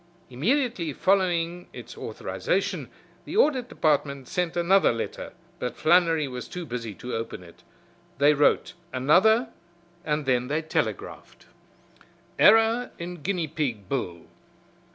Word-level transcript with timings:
Immediately 0.31 0.93
following 0.93 1.67
its 1.73 1.95
authorization 1.95 2.89
the 3.25 3.37
Audit 3.37 3.69
Department 3.69 4.27
sent 4.27 4.57
another 4.57 4.91
letter, 4.91 5.31
but 5.59 5.77
Flannery 5.77 6.27
was 6.27 6.47
too 6.47 6.65
busy 6.65 6.95
to 6.95 7.13
open 7.13 7.43
it. 7.43 7.61
They 8.17 8.33
wrote 8.33 8.73
another 8.91 9.49
and 10.03 10.25
then 10.25 10.47
they 10.47 10.63
telegraphed: 10.63 11.45
"Error 12.39 12.89
in 12.97 13.21
guinea 13.21 13.47
pig 13.47 13.87
bill. 13.87 14.21